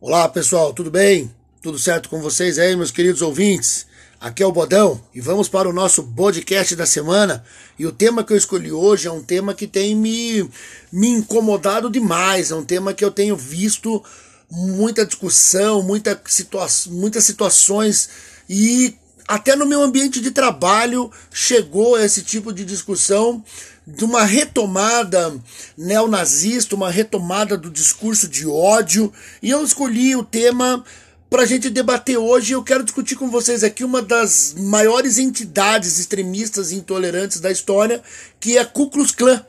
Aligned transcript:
Olá 0.00 0.28
pessoal, 0.28 0.72
tudo 0.72 0.92
bem? 0.92 1.28
Tudo 1.60 1.76
certo 1.76 2.08
com 2.08 2.20
vocês 2.20 2.56
aí, 2.56 2.76
meus 2.76 2.92
queridos 2.92 3.20
ouvintes? 3.20 3.84
Aqui 4.20 4.44
é 4.44 4.46
o 4.46 4.52
Bodão 4.52 5.02
e 5.12 5.20
vamos 5.20 5.48
para 5.48 5.68
o 5.68 5.72
nosso 5.72 6.04
podcast 6.04 6.76
da 6.76 6.86
semana. 6.86 7.44
E 7.76 7.84
o 7.84 7.90
tema 7.90 8.22
que 8.22 8.32
eu 8.32 8.36
escolhi 8.36 8.70
hoje 8.70 9.08
é 9.08 9.10
um 9.10 9.24
tema 9.24 9.54
que 9.54 9.66
tem 9.66 9.96
me, 9.96 10.48
me 10.92 11.08
incomodado 11.08 11.90
demais, 11.90 12.52
é 12.52 12.54
um 12.54 12.64
tema 12.64 12.94
que 12.94 13.04
eu 13.04 13.10
tenho 13.10 13.36
visto 13.36 14.00
muita 14.48 15.04
discussão, 15.04 15.82
muita 15.82 16.20
situa 16.26 16.68
muitas 16.90 17.24
situações 17.24 18.08
e 18.48 18.96
até 19.28 19.54
no 19.54 19.66
meu 19.66 19.82
ambiente 19.82 20.22
de 20.22 20.30
trabalho 20.30 21.12
chegou 21.30 22.00
esse 22.00 22.22
tipo 22.22 22.50
de 22.50 22.64
discussão 22.64 23.44
de 23.86 24.04
uma 24.04 24.24
retomada 24.24 25.38
neonazista, 25.76 26.74
uma 26.74 26.90
retomada 26.90 27.56
do 27.56 27.70
discurso 27.70 28.26
de 28.26 28.46
ódio, 28.46 29.12
e 29.42 29.50
eu 29.50 29.62
escolhi 29.62 30.16
o 30.16 30.24
tema 30.24 30.82
para 31.30 31.42
a 31.42 31.46
gente 31.46 31.68
debater 31.68 32.16
hoje. 32.16 32.52
Eu 32.52 32.62
quero 32.62 32.84
discutir 32.84 33.16
com 33.16 33.30
vocês 33.30 33.62
aqui 33.62 33.84
uma 33.84 34.00
das 34.00 34.54
maiores 34.58 35.18
entidades 35.18 35.98
extremistas 35.98 36.72
e 36.72 36.76
intolerantes 36.76 37.40
da 37.40 37.50
história, 37.50 38.02
que 38.40 38.56
é 38.56 38.60
a 38.60 38.66
Ku 38.66 38.90
Klux 38.90 39.10
Klan. 39.10 39.44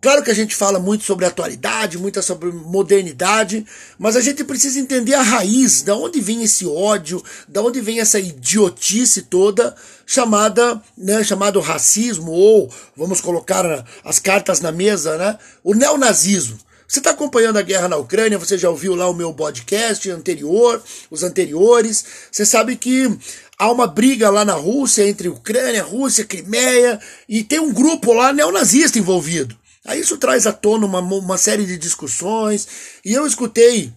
Claro 0.00 0.22
que 0.22 0.30
a 0.30 0.34
gente 0.34 0.56
fala 0.56 0.78
muito 0.78 1.04
sobre 1.04 1.26
atualidade, 1.26 1.98
muito 1.98 2.22
sobre 2.22 2.50
modernidade, 2.50 3.66
mas 3.98 4.16
a 4.16 4.20
gente 4.22 4.42
precisa 4.42 4.80
entender 4.80 5.12
a 5.12 5.22
raiz, 5.22 5.82
da 5.82 5.94
onde 5.94 6.20
vem 6.22 6.42
esse 6.42 6.66
ódio, 6.66 7.22
da 7.46 7.60
onde 7.60 7.82
vem 7.82 8.00
essa 8.00 8.18
idiotice 8.18 9.22
toda 9.22 9.76
chamada, 10.06 10.80
né, 10.96 11.22
chamado 11.22 11.60
racismo 11.60 12.32
ou 12.32 12.72
vamos 12.96 13.20
colocar 13.20 13.84
as 14.02 14.18
cartas 14.18 14.60
na 14.60 14.72
mesa, 14.72 15.18
né, 15.18 15.38
o 15.62 15.74
neonazismo. 15.74 16.58
Você 16.88 16.98
está 16.98 17.10
acompanhando 17.10 17.58
a 17.58 17.62
guerra 17.62 17.86
na 17.86 17.96
Ucrânia, 17.96 18.38
você 18.38 18.58
já 18.58 18.68
ouviu 18.68 18.96
lá 18.96 19.08
o 19.08 19.14
meu 19.14 19.32
podcast 19.32 20.10
anterior, 20.10 20.82
os 21.08 21.22
anteriores. 21.22 22.04
Você 22.32 22.44
sabe 22.44 22.74
que 22.74 23.16
há 23.56 23.70
uma 23.70 23.86
briga 23.86 24.28
lá 24.28 24.44
na 24.44 24.54
Rússia 24.54 25.08
entre 25.08 25.28
Ucrânia, 25.28 25.84
Rússia, 25.84 26.24
Crimeia, 26.24 26.98
e 27.28 27.44
tem 27.44 27.60
um 27.60 27.72
grupo 27.72 28.12
lá 28.12 28.32
neonazista 28.32 28.98
envolvido. 28.98 29.59
Aí 29.86 30.00
isso 30.00 30.18
traz 30.18 30.46
à 30.46 30.52
tona 30.52 30.86
uma, 30.86 31.00
uma 31.00 31.38
série 31.38 31.64
de 31.64 31.76
discussões, 31.78 32.68
e 33.04 33.12
eu 33.12 33.26
escutei 33.26 33.92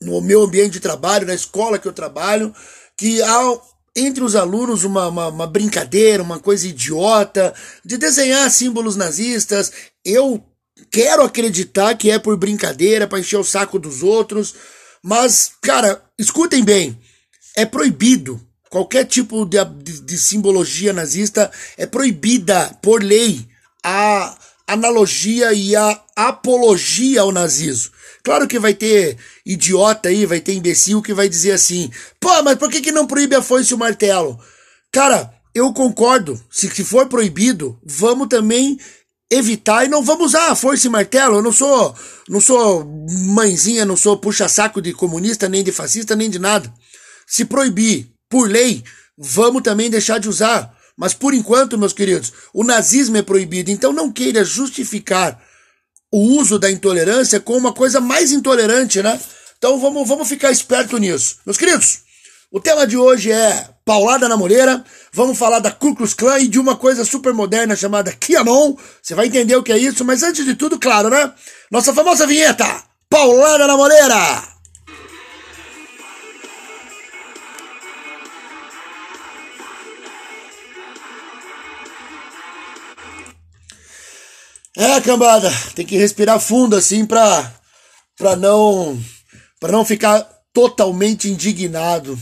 no 0.00 0.20
meu 0.20 0.42
ambiente 0.42 0.72
de 0.72 0.80
trabalho, 0.80 1.26
na 1.26 1.34
escola 1.34 1.78
que 1.78 1.86
eu 1.86 1.92
trabalho, 1.92 2.54
que 2.96 3.22
há 3.22 3.60
entre 3.96 4.22
os 4.22 4.36
alunos 4.36 4.84
uma, 4.84 5.08
uma, 5.08 5.28
uma, 5.28 5.46
brincadeira, 5.46 6.22
uma 6.22 6.38
coisa 6.38 6.68
idiota, 6.68 7.54
de 7.84 7.96
desenhar 7.96 8.48
símbolos 8.50 8.96
nazistas. 8.96 9.72
Eu 10.04 10.44
quero 10.90 11.22
acreditar 11.22 11.96
que 11.96 12.10
é 12.10 12.18
por 12.18 12.36
brincadeira, 12.36 13.06
para 13.06 13.18
encher 13.18 13.38
o 13.38 13.44
saco 13.44 13.78
dos 13.78 14.02
outros, 14.02 14.54
mas, 15.02 15.52
cara, 15.60 16.02
escutem 16.18 16.62
bem, 16.62 16.98
é 17.56 17.64
proibido. 17.64 18.40
Qualquer 18.70 19.04
tipo 19.04 19.44
de, 19.46 19.64
de, 19.64 20.00
de 20.00 20.18
simbologia 20.18 20.92
nazista 20.92 21.50
é 21.76 21.86
proibida 21.86 22.76
por 22.82 23.02
lei. 23.02 23.48
A, 23.82 24.36
analogia 24.68 25.52
e 25.54 25.74
a 25.74 26.00
apologia 26.14 27.22
ao 27.22 27.32
nazismo. 27.32 27.92
Claro 28.22 28.46
que 28.46 28.58
vai 28.58 28.74
ter 28.74 29.16
idiota 29.44 30.10
aí, 30.10 30.26
vai 30.26 30.40
ter 30.40 30.52
imbecil 30.52 31.00
que 31.00 31.14
vai 31.14 31.28
dizer 31.28 31.52
assim: 31.52 31.90
pô, 32.20 32.42
mas 32.42 32.56
por 32.56 32.70
que, 32.70 32.82
que 32.82 32.92
não 32.92 33.06
proíbe 33.06 33.34
a 33.34 33.42
foice 33.42 33.72
e 33.72 33.74
o 33.74 33.78
martelo? 33.78 34.38
Cara, 34.92 35.32
eu 35.54 35.72
concordo. 35.72 36.40
Se, 36.50 36.68
for 36.84 37.08
proibido, 37.08 37.78
vamos 37.84 38.28
também 38.28 38.78
evitar 39.30 39.84
e 39.84 39.88
não 39.88 40.02
vamos 40.02 40.26
usar 40.26 40.50
a 40.50 40.56
foice 40.56 40.86
e 40.86 40.90
martelo. 40.90 41.36
Eu 41.36 41.42
não 41.42 41.52
sou, 41.52 41.94
não 42.28 42.40
sou 42.40 42.84
mãezinha, 43.34 43.84
não 43.84 43.96
sou 43.96 44.18
puxa-saco 44.18 44.82
de 44.82 44.92
comunista, 44.92 45.48
nem 45.48 45.64
de 45.64 45.72
fascista, 45.72 46.14
nem 46.14 46.28
de 46.28 46.38
nada. 46.38 46.72
Se 47.26 47.44
proibir 47.44 48.10
por 48.28 48.48
lei, 48.48 48.84
vamos 49.16 49.62
também 49.62 49.88
deixar 49.90 50.18
de 50.18 50.28
usar. 50.28 50.77
Mas 50.98 51.14
por 51.14 51.32
enquanto, 51.32 51.78
meus 51.78 51.92
queridos, 51.92 52.32
o 52.52 52.64
nazismo 52.64 53.16
é 53.16 53.22
proibido. 53.22 53.70
Então 53.70 53.92
não 53.92 54.10
queira 54.10 54.44
justificar 54.44 55.40
o 56.10 56.18
uso 56.40 56.58
da 56.58 56.68
intolerância 56.68 57.38
com 57.38 57.56
uma 57.56 57.72
coisa 57.72 58.00
mais 58.00 58.32
intolerante, 58.32 59.00
né? 59.00 59.20
Então 59.56 59.78
vamos, 59.78 60.08
vamos 60.08 60.28
ficar 60.28 60.50
esperto 60.50 60.98
nisso. 60.98 61.36
Meus 61.46 61.56
queridos, 61.56 62.00
o 62.50 62.58
tema 62.58 62.84
de 62.84 62.96
hoje 62.96 63.30
é 63.30 63.68
paulada 63.84 64.28
na 64.28 64.36
moleira. 64.36 64.84
Vamos 65.12 65.38
falar 65.38 65.60
da 65.60 65.70
Ku 65.70 65.94
Klux 65.94 66.14
Klan 66.14 66.40
e 66.40 66.48
de 66.48 66.58
uma 66.58 66.76
coisa 66.76 67.04
super 67.04 67.32
moderna 67.32 67.76
chamada 67.76 68.12
Kianon. 68.12 68.74
Você 69.00 69.14
vai 69.14 69.26
entender 69.26 69.54
o 69.54 69.62
que 69.62 69.72
é 69.72 69.78
isso, 69.78 70.04
mas 70.04 70.24
antes 70.24 70.44
de 70.44 70.56
tudo, 70.56 70.80
claro, 70.80 71.10
né? 71.10 71.32
Nossa 71.70 71.94
famosa 71.94 72.26
vinheta, 72.26 72.64
paulada 73.08 73.68
na 73.68 73.76
moleira. 73.76 74.57
É, 84.80 85.00
cambada, 85.00 85.50
tem 85.74 85.84
que 85.84 85.96
respirar 85.96 86.38
fundo 86.38 86.76
assim 86.76 87.04
pra, 87.04 87.52
pra 88.16 88.36
não 88.36 88.96
para 89.58 89.72
não 89.72 89.84
ficar 89.84 90.20
totalmente 90.52 91.28
indignado. 91.28 92.16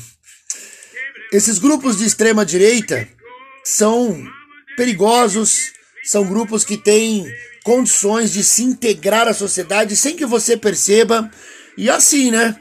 Esses 1.31 1.59
grupos 1.59 1.99
de 1.99 2.06
extrema 2.06 2.47
direita 2.47 3.06
são 3.62 4.27
perigosos, 4.75 5.71
são 6.03 6.25
grupos 6.25 6.65
que 6.65 6.78
têm 6.78 7.31
condições 7.62 8.33
de 8.33 8.43
se 8.43 8.62
integrar 8.62 9.28
à 9.28 9.34
sociedade 9.34 9.95
sem 9.95 10.16
que 10.16 10.25
você 10.25 10.56
perceba. 10.56 11.31
E 11.77 11.91
assim, 11.91 12.31
né? 12.31 12.56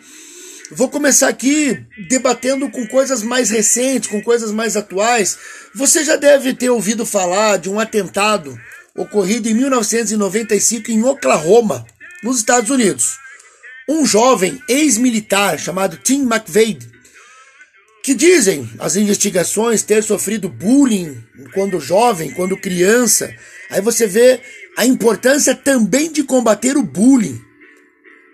Vou 0.72 0.89
começar 0.89 1.29
aqui 1.29 1.85
debatendo 2.09 2.69
com 2.69 2.85
coisas 2.85 3.23
mais 3.23 3.50
recentes, 3.50 4.09
com 4.09 4.22
coisas 4.22 4.51
mais 4.51 4.75
atuais. 4.75 5.38
Você 5.73 6.03
já 6.03 6.17
deve 6.17 6.53
ter 6.53 6.69
ouvido 6.69 7.05
falar 7.05 7.55
de 7.55 7.69
um 7.69 7.79
atentado 7.79 8.59
ocorrido 8.95 9.50
em 9.50 9.53
1995 9.53 10.89
em 10.89 11.03
Oklahoma, 11.03 11.85
nos 12.23 12.38
Estados 12.38 12.69
Unidos. 12.69 13.17
Um 13.88 14.06
jovem 14.06 14.59
ex-militar 14.69 15.59
chamado 15.59 15.97
Tim 15.97 16.22
McVeigh, 16.22 16.79
que 18.03 18.13
dizem 18.13 18.69
as 18.79 18.95
investigações 18.95 19.84
ter 19.84 20.01
sofrido 20.03 20.47
bullying 20.47 21.22
quando 21.53 21.79
jovem, 21.79 22.31
quando 22.31 22.57
criança. 22.57 23.35
Aí 23.69 23.81
você 23.81 24.07
vê 24.07 24.39
a 24.78 24.85
importância 24.85 25.53
também 25.53 26.11
de 26.11 26.23
combater 26.23 26.78
o 26.78 26.84
bullying. 26.84 27.39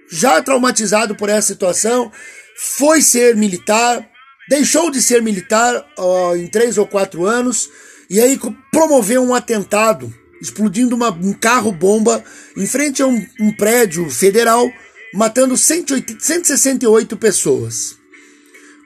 Já 0.09 0.41
traumatizado 0.41 1.15
por 1.15 1.29
essa 1.29 1.47
situação, 1.47 2.11
foi 2.55 3.01
ser 3.01 3.35
militar, 3.35 4.07
deixou 4.47 4.91
de 4.91 5.01
ser 5.01 5.21
militar 5.21 5.85
ó, 5.97 6.35
em 6.35 6.47
três 6.47 6.77
ou 6.77 6.85
quatro 6.85 7.25
anos 7.25 7.69
e 8.09 8.19
aí 8.19 8.37
promoveu 8.71 9.23
um 9.23 9.33
atentado 9.33 10.13
explodindo 10.41 10.95
uma, 10.95 11.11
um 11.11 11.33
carro-bomba 11.33 12.23
em 12.57 12.65
frente 12.65 13.01
a 13.01 13.07
um, 13.07 13.25
um 13.39 13.51
prédio 13.55 14.09
federal, 14.09 14.71
matando 15.13 15.55
180, 15.55 16.19
168 16.19 17.15
pessoas. 17.17 17.97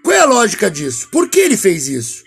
Qual 0.03 0.15
é 0.15 0.19
a 0.19 0.25
lógica 0.25 0.69
disso? 0.69 1.07
Por 1.11 1.29
que 1.29 1.39
ele 1.39 1.57
fez 1.57 1.87
isso? 1.87 2.23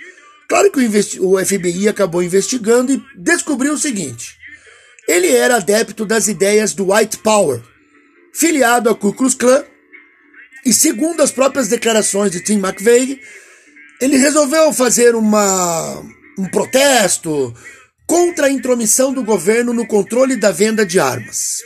Claro 0.49 0.73
que 0.73 0.81
o, 0.81 1.35
o 1.35 1.45
FBI 1.45 1.89
acabou 1.89 2.23
investigando 2.23 2.93
e 2.93 3.03
descobriu 3.17 3.75
o 3.75 3.79
seguinte: 3.79 4.37
ele 5.07 5.31
era 5.31 5.57
adepto 5.57 6.07
das 6.07 6.27
ideias 6.27 6.73
do 6.73 6.93
White 6.93 7.19
Power, 7.19 7.61
filiado 8.33 8.89
à 8.89 8.95
Ku 8.95 9.13
Klux 9.13 9.35
Klan, 9.35 9.63
e 10.65 10.73
segundo 10.73 11.23
as 11.23 11.31
próprias 11.31 11.69
declarações 11.69 12.33
de 12.33 12.43
Tim 12.43 12.59
McVeigh, 12.59 13.21
ele 14.01 14.17
resolveu 14.17 14.73
fazer 14.73 15.15
uma, 15.15 16.03
um 16.39 16.49
protesto, 16.51 17.55
contra 18.09 18.47
a 18.47 18.51
intromissão 18.51 19.13
do 19.13 19.23
governo 19.23 19.75
no 19.75 19.87
controle 19.87 20.35
da 20.35 20.51
venda 20.51 20.85
de 20.85 20.99
armas. 20.99 21.59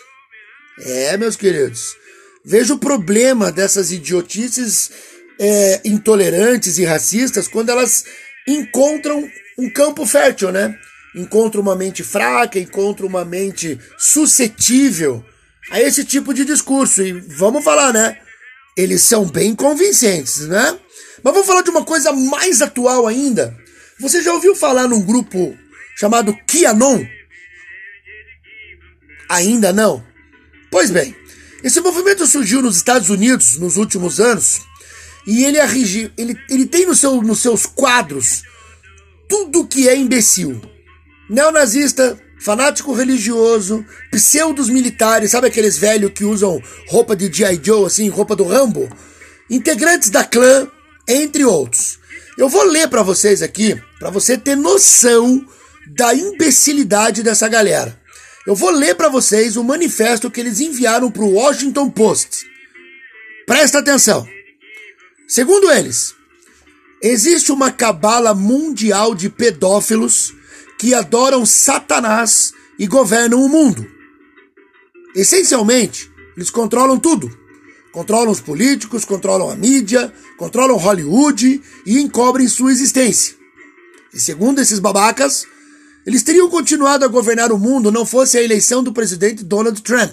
É, 0.81 1.17
meus 1.17 1.37
queridos, 1.37 1.97
veja 2.45 2.75
o 2.75 2.79
problema 2.79 3.53
dessas 3.53 3.93
idiotices 3.93 4.91
é, 5.39 5.81
intolerantes 5.85 6.79
e 6.79 6.85
racistas 6.85 7.47
quando 7.47 7.71
elas 7.71 8.05
encontram 8.47 9.31
um 9.57 9.71
campo 9.71 10.05
fértil, 10.05 10.51
né? 10.51 10.77
Encontram 11.15 11.63
uma 11.63 11.77
mente 11.77 12.03
fraca, 12.03 12.59
encontram 12.59 13.07
uma 13.07 13.25
mente 13.25 13.79
suscetível 13.97 15.25
a 15.71 15.81
esse 15.81 16.05
tipo 16.05 16.35
de 16.35 16.45
discurso. 16.45 17.03
E 17.03 17.13
vamos 17.13 17.63
falar, 17.63 17.93
né? 17.93 18.19
Eles 18.77 19.03
são 19.03 19.27
bem 19.27 19.55
convincentes, 19.55 20.49
né? 20.49 20.77
Mas 21.23 21.33
vamos 21.33 21.47
falar 21.47 21.63
de 21.63 21.71
uma 21.71 21.85
coisa 21.85 22.11
mais 22.13 22.61
atual 22.61 23.07
ainda. 23.07 23.57
Você 24.01 24.21
já 24.23 24.33
ouviu 24.33 24.57
falar 24.57 24.89
num 24.89 25.03
grupo 25.03 25.57
chamado 26.03 26.37
Kianon? 26.49 27.07
Ainda 29.29 29.73
não? 29.73 30.05
Pois 30.69 30.91
bem, 30.91 31.15
esse 31.63 31.81
movimento 31.81 32.27
surgiu 32.27 32.61
nos 32.61 32.77
Estados 32.77 33.09
Unidos 33.09 33.57
nos 33.57 33.77
últimos 33.77 34.19
anos 34.19 34.63
e 35.25 35.45
ele, 35.45 35.59
ele, 36.19 36.37
ele 36.51 36.67
tem 36.67 36.87
no 36.87 36.97
seu, 36.97 37.23
nos 37.23 37.39
seus 37.39 37.67
quadros 37.67 38.43
tudo 39.29 39.69
que 39.69 39.89
é 39.89 39.97
imbecil. 39.97 40.61
Neonazista, 41.31 42.19
fanático 42.41 42.93
religioso, 42.93 43.87
pseudos 44.11 44.69
militares, 44.69 45.31
sabe 45.31 45.47
aqueles 45.47 45.79
velhos 45.79 46.11
que 46.13 46.25
usam 46.25 46.61
roupa 46.89 47.15
de 47.15 47.33
G.I. 47.33 47.61
Joe, 47.63 47.87
assim, 47.87 48.09
roupa 48.09 48.35
do 48.35 48.43
Rambo? 48.43 48.89
Integrantes 49.49 50.11
da 50.11 50.25
clã, 50.25 50.67
entre 51.09 51.45
outros. 51.45 52.01
Eu 52.37 52.49
vou 52.49 52.65
ler 52.65 52.89
para 52.89 53.05
vocês 53.05 53.41
aqui, 53.41 53.81
para 54.01 54.11
você 54.11 54.37
ter 54.37 54.57
noção 54.57 55.47
da 55.87 56.15
imbecilidade 56.15 57.23
dessa 57.23 57.49
galera. 57.49 58.01
Eu 58.47 58.57
vou 58.57 58.71
ler 58.71 58.95
para 58.97 59.09
vocês 59.09 59.57
o 59.57 59.65
manifesto 59.65 60.31
que 60.31 60.41
eles 60.41 60.61
enviaram 60.61 61.11
para 61.11 61.23
o 61.23 61.35
Washington 61.35 61.91
Post. 61.91 62.45
Presta 63.47 63.79
atenção. 63.79 64.27
Segundo 65.29 65.71
eles, 65.71 66.15
existe 67.03 67.53
uma 67.53 67.71
cabala 67.71 68.35
mundial 68.35 69.15
de 69.15 69.29
pedófilos 69.29 70.35
que 70.79 70.95
adoram 70.95 71.47
Satanás 71.47 72.53
e 72.79 72.87
governam 72.87 73.45
o 73.45 73.49
mundo. 73.49 73.87
Essencialmente, 75.15 76.11
eles 76.37 76.51
controlam 76.51 76.99
tudo. 76.99 77.31
Controlam 77.93 78.33
os 78.33 78.41
políticos, 78.41 79.05
controlam 79.05 79.51
a 79.51 79.55
mídia, 79.55 80.13
controlam 80.39 80.79
Hollywood 80.79 81.63
e 81.87 82.01
encobrem 82.01 82.49
sua 82.49 82.73
existência. 82.73 83.37
E 84.13 84.19
segundo 84.19 84.61
esses 84.61 84.79
babacas, 84.79 85.47
eles 86.07 86.23
teriam 86.23 86.49
continuado 86.51 87.05
a 87.05 87.09
governar 87.09 87.53
o 87.53 87.59
mundo 87.59 87.91
não 87.93 88.05
fosse 88.05 88.39
a 88.39 88.43
eleição 88.43 88.83
do 88.83 88.93
presidente 88.93 89.45
Donald 89.45 89.81
Trump. 89.83 90.13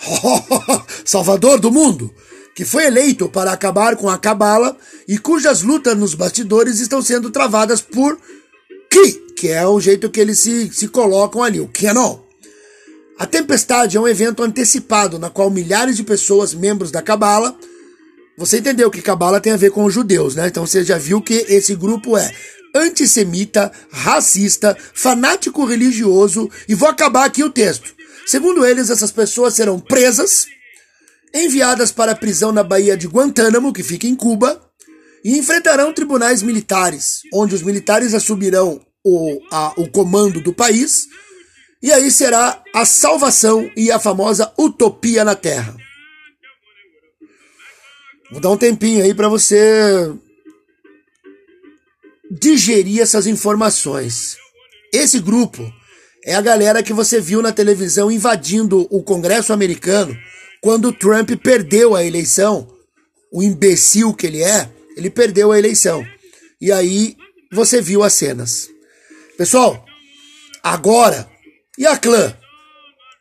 Salvador 1.04 1.60
do 1.60 1.70
mundo, 1.70 2.12
que 2.54 2.64
foi 2.64 2.86
eleito 2.86 3.28
para 3.28 3.52
acabar 3.52 3.96
com 3.96 4.08
a 4.08 4.18
cabala 4.18 4.76
e 5.06 5.18
cujas 5.18 5.62
lutas 5.62 5.96
nos 5.96 6.14
bastidores 6.14 6.80
estão 6.80 7.02
sendo 7.02 7.30
travadas 7.30 7.80
por 7.80 8.18
Ki, 8.90 9.12
que 9.36 9.48
é 9.48 9.66
o 9.66 9.80
jeito 9.80 10.10
que 10.10 10.20
eles 10.20 10.38
se, 10.40 10.72
se 10.72 10.88
colocam 10.88 11.42
ali, 11.42 11.60
o 11.60 11.68
Canon. 11.68 12.20
A 13.18 13.26
tempestade 13.26 13.96
é 13.96 14.00
um 14.00 14.08
evento 14.08 14.42
antecipado 14.42 15.18
na 15.18 15.30
qual 15.30 15.50
milhares 15.50 15.96
de 15.96 16.02
pessoas, 16.02 16.54
membros 16.54 16.90
da 16.90 17.02
Cabala, 17.02 17.56
você 18.36 18.58
entendeu 18.58 18.90
que 18.90 19.02
Cabala 19.02 19.40
tem 19.40 19.52
a 19.52 19.56
ver 19.56 19.70
com 19.70 19.84
os 19.84 19.94
judeus, 19.94 20.34
né? 20.34 20.48
Então 20.48 20.66
você 20.66 20.82
já 20.82 20.98
viu 20.98 21.20
que 21.20 21.34
esse 21.48 21.74
grupo 21.74 22.16
é 22.16 22.34
antissemita, 22.74 23.70
racista, 23.90 24.76
fanático 24.94 25.64
religioso, 25.64 26.50
e 26.68 26.74
vou 26.74 26.88
acabar 26.88 27.24
aqui 27.24 27.44
o 27.44 27.50
texto. 27.50 27.94
Segundo 28.26 28.64
eles, 28.64 28.90
essas 28.90 29.10
pessoas 29.10 29.54
serão 29.54 29.78
presas, 29.78 30.46
enviadas 31.34 31.90
para 31.90 32.12
a 32.12 32.16
prisão 32.16 32.52
na 32.52 32.62
Baía 32.62 32.96
de 32.96 33.06
Guantánamo, 33.06 33.72
que 33.72 33.82
fica 33.82 34.06
em 34.06 34.14
Cuba, 34.14 34.60
e 35.24 35.38
enfrentarão 35.38 35.92
tribunais 35.92 36.42
militares, 36.42 37.22
onde 37.32 37.54
os 37.54 37.62
militares 37.62 38.14
assumirão 38.14 38.80
o, 39.04 39.40
a, 39.50 39.72
o 39.76 39.88
comando 39.88 40.40
do 40.40 40.52
país, 40.52 41.06
e 41.82 41.92
aí 41.92 42.10
será 42.10 42.62
a 42.74 42.84
salvação 42.84 43.70
e 43.76 43.90
a 43.90 43.98
famosa 43.98 44.52
utopia 44.56 45.24
na 45.24 45.34
Terra. 45.34 45.76
Vou 48.30 48.40
dar 48.40 48.50
um 48.50 48.56
tempinho 48.56 49.04
aí 49.04 49.12
para 49.12 49.28
você 49.28 50.10
digerir 52.40 53.02
essas 53.02 53.26
informações. 53.26 54.38
Esse 54.92 55.20
grupo 55.20 55.70
é 56.24 56.34
a 56.34 56.40
galera 56.40 56.82
que 56.82 56.92
você 56.92 57.20
viu 57.20 57.42
na 57.42 57.52
televisão 57.52 58.10
invadindo 58.10 58.86
o 58.90 59.02
Congresso 59.02 59.52
americano 59.52 60.16
quando 60.62 60.92
Trump 60.92 61.30
perdeu 61.42 61.94
a 61.94 62.04
eleição. 62.04 62.66
O 63.30 63.42
imbecil 63.42 64.14
que 64.14 64.26
ele 64.26 64.42
é, 64.42 64.70
ele 64.96 65.10
perdeu 65.10 65.52
a 65.52 65.58
eleição. 65.58 66.06
E 66.60 66.72
aí 66.72 67.16
você 67.52 67.82
viu 67.82 68.02
as 68.02 68.14
cenas. 68.14 68.68
Pessoal, 69.36 69.84
agora, 70.62 71.28
e 71.76 71.86
a 71.86 71.96
clã? 71.98 72.34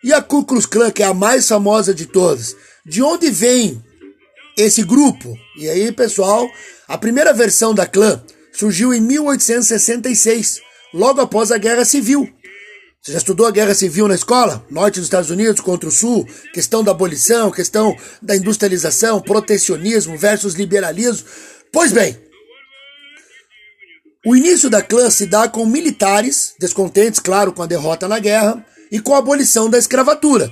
E 0.03 0.13
a 0.13 0.21
Ku 0.21 0.45
Klux 0.45 0.65
Klan, 0.65 0.91
que 0.91 1.03
é 1.03 1.05
a 1.05 1.13
mais 1.13 1.47
famosa 1.47 1.93
de 1.93 2.05
todas? 2.05 2.55
De 2.85 3.03
onde 3.03 3.29
vem 3.29 3.83
esse 4.57 4.83
grupo? 4.83 5.37
E 5.57 5.69
aí, 5.69 5.91
pessoal, 5.91 6.49
a 6.87 6.97
primeira 6.97 7.33
versão 7.33 7.73
da 7.73 7.85
clã 7.85 8.21
surgiu 8.51 8.93
em 8.93 9.01
1866, 9.01 10.59
logo 10.93 11.21
após 11.21 11.51
a 11.51 11.57
Guerra 11.57 11.85
Civil. 11.85 12.29
Você 13.01 13.13
já 13.13 13.17
estudou 13.17 13.47
a 13.47 13.51
Guerra 13.51 13.73
Civil 13.73 14.07
na 14.07 14.13
escola? 14.13 14.63
Norte 14.69 14.95
dos 14.95 15.05
Estados 15.05 15.31
Unidos 15.31 15.59
contra 15.59 15.89
o 15.89 15.91
Sul, 15.91 16.27
questão 16.53 16.83
da 16.83 16.91
abolição, 16.91 17.49
questão 17.49 17.97
da 18.21 18.35
industrialização, 18.35 19.19
protecionismo 19.19 20.17
versus 20.17 20.53
liberalismo. 20.53 21.27
Pois 21.71 21.91
bem, 21.91 22.15
o 24.23 24.35
início 24.35 24.69
da 24.69 24.83
clã 24.83 25.09
se 25.09 25.25
dá 25.25 25.47
com 25.47 25.65
militares, 25.65 26.53
descontentes, 26.59 27.19
claro, 27.19 27.51
com 27.51 27.63
a 27.63 27.67
derrota 27.67 28.07
na 28.07 28.19
guerra, 28.19 28.63
e 28.91 28.99
com 28.99 29.15
a 29.15 29.17
abolição 29.17 29.69
da 29.69 29.79
escravatura. 29.79 30.51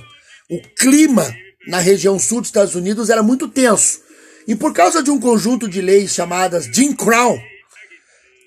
O 0.50 0.60
clima 0.76 1.32
na 1.68 1.78
região 1.78 2.18
sul 2.18 2.40
dos 2.40 2.48
Estados 2.48 2.74
Unidos 2.74 3.10
era 3.10 3.22
muito 3.22 3.46
tenso. 3.46 4.00
E 4.48 4.56
por 4.56 4.72
causa 4.72 5.02
de 5.02 5.10
um 5.10 5.20
conjunto 5.20 5.68
de 5.68 5.80
leis 5.80 6.12
chamadas 6.12 6.64
Jim 6.72 6.94
Crow, 6.94 7.38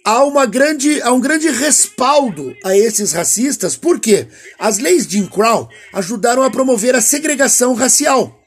há, 0.04 0.24
uma 0.24 0.46
grande, 0.46 1.02
há 1.02 1.12
um 1.12 1.20
grande 1.20 1.50
respaldo 1.50 2.56
a 2.64 2.78
esses 2.78 3.14
racistas, 3.14 3.76
porque 3.76 4.28
as 4.60 4.80
leis 4.80 5.06
Jim 5.08 5.26
Crow 5.28 5.70
ajudaram 5.94 6.44
a 6.44 6.52
promover 6.52 6.96
a 6.96 7.02
segregação 7.02 7.74
racial. 7.74 8.44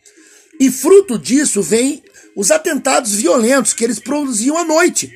E 0.60 0.70
fruto 0.70 1.18
disso 1.18 1.62
vem 1.62 2.02
os 2.36 2.50
atentados 2.50 3.14
violentos 3.14 3.72
que 3.72 3.84
eles 3.84 3.98
produziam 3.98 4.58
à 4.58 4.64
noite. 4.64 5.10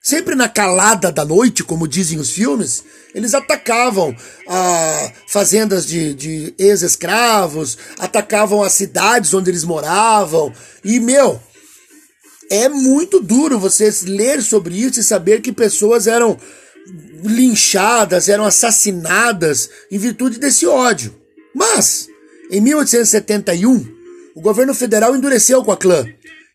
Sempre 0.00 0.34
na 0.34 0.48
calada 0.48 1.10
da 1.10 1.24
noite, 1.24 1.64
como 1.64 1.88
dizem 1.88 2.18
os 2.18 2.30
filmes, 2.30 2.84
eles 3.14 3.34
atacavam 3.34 4.14
ah, 4.46 5.12
fazendas 5.26 5.86
de, 5.86 6.14
de 6.14 6.54
ex-escravos, 6.56 7.76
atacavam 7.98 8.62
as 8.62 8.72
cidades 8.72 9.34
onde 9.34 9.50
eles 9.50 9.64
moravam. 9.64 10.52
E, 10.84 11.00
meu, 11.00 11.40
é 12.50 12.68
muito 12.68 13.20
duro 13.20 13.58
você 13.58 13.92
ler 14.04 14.42
sobre 14.42 14.74
isso 14.74 15.00
e 15.00 15.04
saber 15.04 15.40
que 15.40 15.52
pessoas 15.52 16.06
eram 16.06 16.38
linchadas, 17.22 18.28
eram 18.28 18.44
assassinadas 18.44 19.68
em 19.90 19.98
virtude 19.98 20.38
desse 20.38 20.66
ódio. 20.66 21.14
Mas, 21.54 22.08
em 22.50 22.60
1871, 22.60 23.86
o 24.34 24.40
governo 24.40 24.74
federal 24.74 25.14
endureceu 25.14 25.62
com 25.64 25.72
a 25.72 25.76
clã 25.76 26.06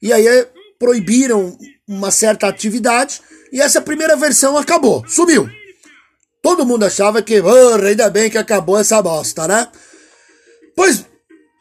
e 0.01 0.11
aí 0.11 0.27
é, 0.27 0.49
proibiram 0.79 1.57
uma 1.87 2.11
certa 2.11 2.47
atividade 2.47 3.21
e 3.51 3.61
essa 3.61 3.81
primeira 3.81 4.15
versão 4.15 4.57
acabou, 4.57 5.05
sumiu. 5.07 5.49
Todo 6.41 6.65
mundo 6.65 6.85
achava 6.85 7.21
que, 7.21 7.39
oh, 7.39 7.75
ainda 7.75 8.09
bem 8.09 8.29
que 8.29 8.37
acabou 8.37 8.77
essa 8.77 9.01
bosta, 9.01 9.47
né? 9.47 9.67
Pois, 10.75 11.05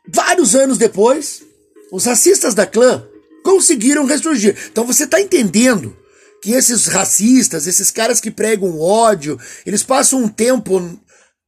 vários 0.08 0.56
anos 0.56 0.78
depois, 0.78 1.42
os 1.92 2.06
racistas 2.06 2.54
da 2.54 2.66
clã 2.66 3.06
conseguiram 3.42 4.04
ressurgir. 4.04 4.56
Então 4.70 4.86
você 4.86 5.04
está 5.04 5.20
entendendo 5.20 5.96
que 6.42 6.52
esses 6.52 6.86
racistas, 6.86 7.66
esses 7.66 7.90
caras 7.90 8.20
que 8.20 8.30
pregam 8.30 8.80
ódio, 8.80 9.38
eles 9.64 9.82
passam 9.82 10.22
um 10.22 10.28
tempo 10.28 10.98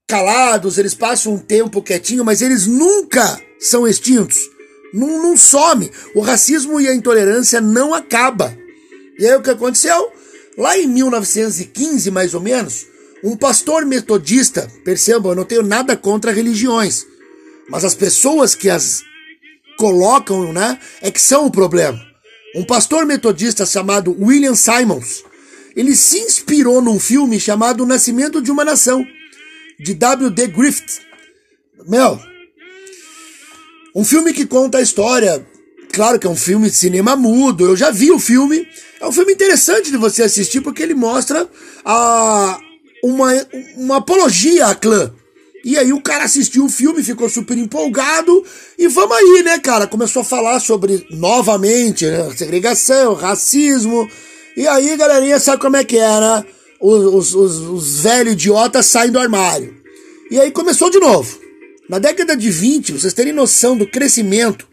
calados, 0.08 0.78
eles 0.78 0.94
passam 0.94 1.34
um 1.34 1.38
tempo 1.38 1.82
quietinho, 1.82 2.24
mas 2.24 2.42
eles 2.42 2.66
nunca 2.66 3.40
são 3.58 3.88
extintos. 3.88 4.38
Não, 4.92 5.22
não 5.22 5.36
some. 5.36 5.90
O 6.14 6.20
racismo 6.20 6.80
e 6.80 6.88
a 6.88 6.94
intolerância 6.94 7.60
não 7.60 7.92
acaba. 7.92 8.56
E 9.18 9.26
aí 9.26 9.34
o 9.34 9.42
que 9.42 9.50
aconteceu? 9.50 10.12
Lá 10.56 10.78
em 10.78 10.86
1915, 10.86 12.10
mais 12.12 12.32
ou 12.32 12.40
menos, 12.40 12.86
um 13.24 13.36
pastor 13.36 13.84
metodista, 13.84 14.70
percebam, 14.84 15.32
eu 15.32 15.36
não 15.36 15.44
tenho 15.44 15.62
nada 15.62 15.96
contra 15.96 16.30
religiões, 16.30 17.04
mas 17.68 17.84
as 17.84 17.94
pessoas 17.94 18.54
que 18.54 18.70
as 18.70 19.02
colocam, 19.76 20.52
né, 20.52 20.78
é 21.00 21.10
que 21.10 21.20
são 21.20 21.46
o 21.46 21.50
problema. 21.50 22.00
Um 22.54 22.64
pastor 22.64 23.04
metodista 23.04 23.66
chamado 23.66 24.16
William 24.20 24.54
Simons, 24.54 25.24
ele 25.74 25.96
se 25.96 26.18
inspirou 26.18 26.80
num 26.80 27.00
filme 27.00 27.40
chamado 27.40 27.82
O 27.82 27.86
Nascimento 27.86 28.40
de 28.40 28.50
uma 28.50 28.64
Nação, 28.64 29.04
de 29.78 29.94
W.D. 29.94 30.46
Griffith. 30.48 31.00
Meu, 31.86 32.18
um 33.94 34.04
filme 34.04 34.32
que 34.32 34.46
conta 34.46 34.78
a 34.78 34.82
história. 34.82 35.46
Claro 35.92 36.18
que 36.18 36.26
é 36.26 36.30
um 36.30 36.36
filme 36.36 36.68
de 36.68 36.76
cinema 36.76 37.14
mudo, 37.14 37.66
eu 37.66 37.76
já 37.76 37.90
vi 37.90 38.10
o 38.10 38.18
filme. 38.18 38.66
É 39.00 39.06
um 39.06 39.12
filme 39.12 39.32
interessante 39.32 39.90
de 39.90 39.96
você 39.96 40.22
assistir 40.22 40.60
porque 40.60 40.82
ele 40.82 40.94
mostra 40.94 41.48
a, 41.84 42.58
uma, 43.02 43.32
uma 43.76 43.96
apologia 43.98 44.66
à 44.66 44.74
clã. 44.74 45.12
E 45.64 45.78
aí 45.78 45.92
o 45.92 46.00
cara 46.00 46.24
assistiu 46.24 46.66
o 46.66 46.68
filme, 46.68 47.02
ficou 47.02 47.28
super 47.30 47.56
empolgado 47.56 48.44
e 48.78 48.86
vamos 48.86 49.16
aí, 49.16 49.42
né, 49.42 49.58
cara? 49.58 49.86
Começou 49.86 50.20
a 50.20 50.24
falar 50.24 50.60
sobre, 50.60 51.06
novamente, 51.10 52.04
né, 52.04 52.30
segregação, 52.36 53.14
racismo. 53.14 54.08
E 54.56 54.68
aí, 54.68 54.94
galerinha, 54.96 55.40
sabe 55.40 55.62
como 55.62 55.76
é 55.76 55.84
que 55.84 55.96
é, 55.96 56.20
né? 56.20 56.44
Os, 56.78 57.34
os, 57.34 57.56
os 57.56 58.00
velhos 58.00 58.34
idiotas 58.34 58.84
saem 58.84 59.10
do 59.10 59.18
armário. 59.18 59.74
E 60.30 60.38
aí 60.38 60.50
começou 60.50 60.90
de 60.90 60.98
novo. 60.98 61.38
Na 61.88 61.98
década 61.98 62.36
de 62.36 62.50
20, 62.50 62.92
vocês 62.92 63.14
terem 63.14 63.32
noção 63.32 63.76
do 63.76 63.86
crescimento, 63.86 64.66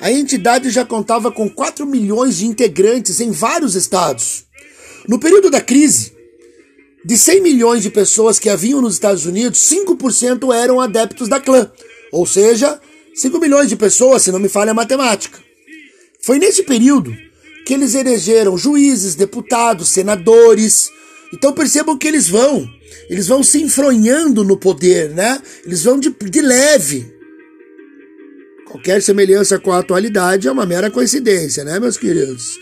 a 0.00 0.10
entidade 0.10 0.70
já 0.70 0.84
contava 0.84 1.30
com 1.30 1.50
4 1.50 1.86
milhões 1.86 2.38
de 2.38 2.46
integrantes 2.46 3.20
em 3.20 3.30
vários 3.30 3.74
estados. 3.74 4.44
No 5.06 5.18
período 5.18 5.50
da 5.50 5.60
crise, 5.60 6.12
de 7.04 7.16
100 7.16 7.40
milhões 7.40 7.82
de 7.82 7.90
pessoas 7.90 8.38
que 8.38 8.48
haviam 8.48 8.80
nos 8.80 8.94
Estados 8.94 9.24
Unidos, 9.24 9.60
5% 9.60 10.54
eram 10.54 10.80
adeptos 10.80 11.28
da 11.28 11.40
clã. 11.40 11.70
Ou 12.12 12.26
seja, 12.26 12.80
5 13.14 13.38
milhões 13.38 13.68
de 13.68 13.76
pessoas, 13.76 14.22
se 14.22 14.32
não 14.32 14.38
me 14.38 14.48
falha 14.48 14.72
a 14.72 14.74
matemática. 14.74 15.38
Foi 16.20 16.38
nesse 16.38 16.62
período 16.62 17.14
que 17.64 17.74
eles 17.74 17.94
elegeram 17.94 18.58
juízes, 18.58 19.14
deputados, 19.14 19.88
senadores. 19.88 20.90
Então 21.32 21.52
percebam 21.52 21.96
que 21.96 22.08
eles 22.08 22.28
vão, 22.28 22.68
eles 23.08 23.28
vão 23.28 23.42
se 23.42 23.62
enfronhando 23.62 24.44
no 24.44 24.56
poder, 24.56 25.10
né? 25.10 25.40
Eles 25.64 25.84
vão 25.84 25.98
de, 25.98 26.10
de 26.10 26.40
leve. 26.40 27.14
Qualquer 28.66 29.02
semelhança 29.02 29.58
com 29.58 29.72
a 29.72 29.78
atualidade 29.78 30.46
é 30.46 30.52
uma 30.52 30.66
mera 30.66 30.90
coincidência, 30.90 31.64
né, 31.64 31.80
meus 31.80 31.96
queridos? 31.96 32.56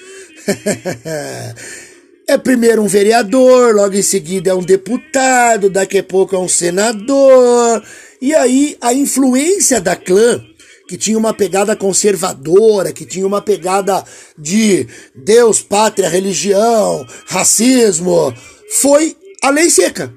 É 2.28 2.37
primeiro 2.37 2.82
um 2.82 2.87
vereador, 2.87 3.75
logo 3.75 3.94
em 3.94 4.02
seguida 4.02 4.50
é 4.50 4.54
um 4.54 4.62
deputado, 4.62 5.70
daqui 5.70 5.97
a 5.97 6.02
pouco 6.04 6.37
é 6.37 6.38
um 6.38 6.47
senador. 6.47 7.82
E 8.20 8.35
aí 8.35 8.76
a 8.82 8.92
influência 8.92 9.80
da 9.80 9.97
clã, 9.97 10.38
que 10.87 10.99
tinha 10.99 11.16
uma 11.16 11.32
pegada 11.32 11.75
conservadora, 11.75 12.92
que 12.92 13.06
tinha 13.06 13.26
uma 13.26 13.40
pegada 13.40 14.04
de 14.37 14.87
Deus, 15.14 15.62
pátria, 15.62 16.06
religião, 16.06 17.06
racismo, 17.26 18.35
foi 18.73 19.16
a 19.42 19.49
lei 19.49 19.70
seca. 19.70 20.12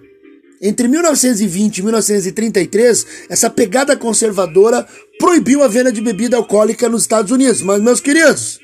Entre 0.61 0.89
1920 0.89 1.77
e 1.77 1.81
1933, 1.81 3.05
essa 3.29 3.49
pegada 3.49 3.95
conservadora 3.95 4.85
proibiu 5.17 5.63
a 5.63 5.67
venda 5.69 5.93
de 5.93 6.01
bebida 6.01 6.35
alcoólica 6.35 6.89
nos 6.89 7.03
Estados 7.03 7.31
Unidos. 7.31 7.61
Mas, 7.61 7.81
meus 7.81 8.01
queridos, 8.01 8.59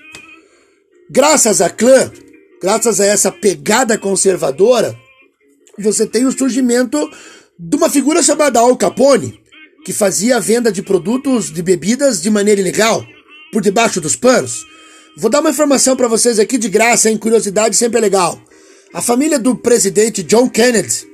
graças 1.10 1.62
à 1.62 1.70
clã, 1.70 2.12
graças 2.62 3.00
a 3.00 3.06
essa 3.06 3.32
pegada 3.32 3.98
conservadora, 3.98 4.98
você 5.78 6.06
tem 6.06 6.26
o 6.26 6.32
surgimento 6.32 6.98
de 7.60 7.76
uma 7.78 7.90
figura 7.90 8.22
chamada 8.24 8.60
Al 8.60 8.76
Capone, 8.76 9.40
que 9.86 9.94
fazia 9.94 10.38
a 10.38 10.40
venda 10.40 10.72
de 10.72 10.82
produtos 10.82 11.52
de 11.52 11.62
bebidas 11.62 12.22
de 12.22 12.30
maneira 12.30 12.62
ilegal, 12.62 13.06
por 13.52 13.62
debaixo 13.62 14.02
dos 14.02 14.16
panos. 14.16 14.66
Vou 15.16 15.30
dar 15.30 15.40
uma 15.40 15.50
informação 15.50 15.96
para 15.96 16.08
vocês 16.08 16.40
aqui 16.40 16.58
de 16.58 16.70
graça, 16.70 17.10
em 17.10 17.18
curiosidade 17.18 17.76
sempre 17.76 17.98
é 17.98 18.02
legal. 18.02 18.40
A 18.94 19.02
família 19.02 19.40
do 19.40 19.56
presidente 19.56 20.24
John 20.24 20.50
Kennedy, 20.50 21.08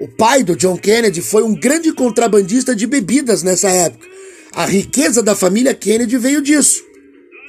o 0.00 0.08
pai 0.08 0.42
do 0.42 0.56
John 0.56 0.76
Kennedy, 0.76 1.22
foi 1.22 1.42
um 1.42 1.54
grande 1.54 1.92
contrabandista 1.92 2.74
de 2.74 2.86
bebidas 2.86 3.42
nessa 3.42 3.68
época. 3.68 4.06
A 4.54 4.64
riqueza 4.64 5.22
da 5.22 5.34
família 5.34 5.74
Kennedy 5.74 6.16
veio 6.18 6.42
disso. 6.42 6.82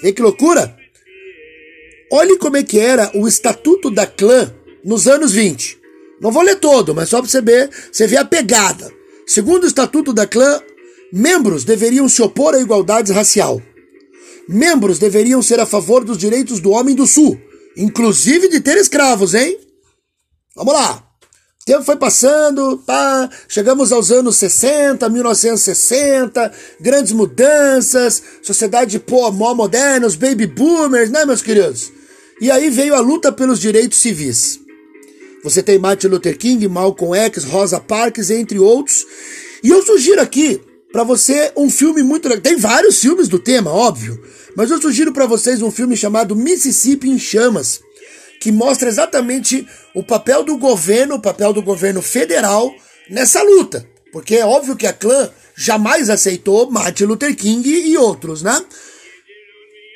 Vê 0.02 0.12
que 0.12 0.22
loucura? 0.22 0.76
Olhe 2.10 2.38
como 2.38 2.56
é 2.56 2.64
que 2.64 2.80
era 2.80 3.12
o 3.16 3.28
estatuto 3.28 3.92
da 3.92 4.08
clã 4.08 4.54
nos 4.84 5.08
anos 5.08 5.34
20. 5.34 5.78
Não 6.22 6.32
vou 6.32 6.42
ler 6.42 6.56
todo, 6.56 6.96
mas 6.96 7.10
só 7.10 7.22
para 7.22 7.30
você 7.30 7.42
ver, 7.42 7.70
você 7.92 8.08
ver 8.08 8.18
a 8.18 8.26
pegada. 8.26 8.90
Segundo 9.26 9.66
o 9.66 9.68
estatuto 9.68 10.14
da 10.14 10.26
clã, 10.26 10.62
membros 11.12 11.66
deveriam 11.66 12.08
se 12.08 12.22
opor 12.22 12.56
à 12.56 12.60
igualdade 12.60 13.12
racial. 13.12 13.62
Membros 14.48 14.98
deveriam 14.98 15.42
ser 15.42 15.60
a 15.60 15.66
favor 15.66 16.06
dos 16.06 16.18
direitos 16.18 16.62
do 16.62 16.72
homem 16.72 16.96
do 16.96 17.06
sul, 17.06 17.38
inclusive 17.76 18.48
de 18.48 18.62
ter 18.62 18.78
escravos, 18.78 19.34
hein? 19.34 19.60
Vamos 20.56 20.74
lá. 20.74 21.04
O 21.62 21.66
tempo 21.66 21.84
foi 21.84 21.98
passando, 21.98 22.82
pá, 22.88 23.30
chegamos 23.50 23.92
aos 23.92 24.10
anos 24.10 24.38
60, 24.38 25.10
1960, 25.10 26.54
grandes 26.80 27.12
mudanças, 27.12 28.24
sociedade 28.42 28.98
pô, 28.98 29.30
mó 29.30 29.54
moderna, 29.54 30.08
os 30.08 30.16
baby 30.16 30.48
boomers, 30.48 31.10
né, 31.10 31.26
meus 31.26 31.42
queridos? 31.42 31.97
E 32.40 32.52
aí 32.52 32.70
veio 32.70 32.94
a 32.94 33.00
luta 33.00 33.32
pelos 33.32 33.60
direitos 33.60 33.98
civis. 33.98 34.60
Você 35.44 35.64
tem 35.64 35.80
Martin 35.80 36.08
Luther 36.08 36.38
King, 36.38 36.68
Malcolm 36.68 37.18
X, 37.18 37.44
Rosa 37.44 37.80
Parks, 37.80 38.30
entre 38.30 38.60
outros. 38.60 39.06
E 39.64 39.70
eu 39.70 39.82
sugiro 39.82 40.22
aqui 40.22 40.62
para 40.92 41.04
você 41.04 41.52
um 41.56 41.70
filme 41.70 42.04
muito 42.04 42.28
legal. 42.28 42.42
Tem 42.42 42.56
vários 42.58 43.00
filmes 43.00 43.28
do 43.28 43.40
tema, 43.40 43.72
óbvio. 43.72 44.22
Mas 44.56 44.70
eu 44.72 44.82
sugiro 44.82 45.12
para 45.12 45.26
vocês 45.26 45.62
um 45.62 45.72
filme 45.72 45.96
chamado 45.96 46.36
Mississippi 46.36 47.10
em 47.10 47.20
Chamas, 47.20 47.80
que 48.40 48.52
mostra 48.52 48.90
exatamente 48.90 49.68
o 49.96 50.04
papel 50.04 50.44
do 50.44 50.58
governo, 50.58 51.16
o 51.16 51.22
papel 51.22 51.54
do 51.54 51.62
governo 51.62 52.02
federal 52.02 52.74
nessa 53.10 53.42
luta. 53.42 53.88
Porque 54.12 54.36
é 54.36 54.46
óbvio 54.46 54.76
que 54.76 54.88
a 54.88 54.94
clã 54.94 55.30
jamais 55.56 56.10
aceitou 56.10 56.70
Martin 56.70 57.06
Luther 57.06 57.36
King 57.36 57.68
e 57.68 57.98
outros, 57.98 58.42
né? 58.42 58.64